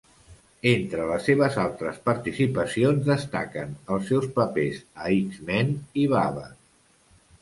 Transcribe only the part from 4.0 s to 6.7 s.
seus papers a "X-Men" i "Babar".